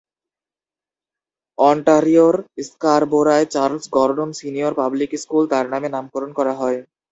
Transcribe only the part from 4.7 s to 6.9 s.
Public School তার নামে নামকরণ করা হয়।